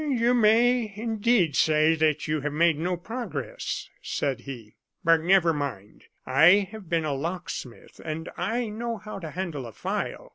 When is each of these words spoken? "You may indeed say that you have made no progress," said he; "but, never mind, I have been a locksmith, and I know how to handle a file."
"You 0.03 0.33
may 0.33 0.91
indeed 0.95 1.55
say 1.55 1.93
that 1.93 2.27
you 2.27 2.41
have 2.41 2.53
made 2.53 2.75
no 2.79 2.97
progress," 2.97 3.87
said 4.01 4.39
he; 4.39 4.77
"but, 5.03 5.21
never 5.21 5.53
mind, 5.53 6.05
I 6.25 6.67
have 6.71 6.89
been 6.89 7.05
a 7.05 7.13
locksmith, 7.13 8.01
and 8.03 8.27
I 8.35 8.69
know 8.69 8.97
how 8.97 9.19
to 9.19 9.29
handle 9.29 9.67
a 9.67 9.71
file." 9.71 10.29